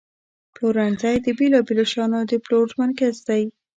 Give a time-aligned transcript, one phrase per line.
[0.55, 3.43] پلورنځی د بیلابیلو شیانو د پلور مرکز دی.